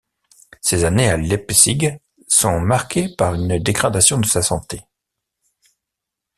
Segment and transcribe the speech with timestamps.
[0.61, 1.91] Ces années à Leipzig
[2.27, 4.81] sont marquées par une dégradation de sa santé.